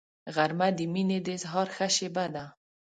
غرمه 0.35 0.67
د 0.77 0.79
مینې 0.93 1.17
د 1.23 1.27
اظهار 1.37 1.67
ښه 1.75 1.87
شیبه 1.95 2.25
ده 2.35 2.45